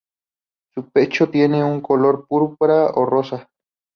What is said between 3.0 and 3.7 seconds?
rosa.